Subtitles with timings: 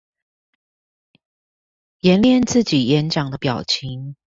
[1.99, 4.15] 演練自己演講的表情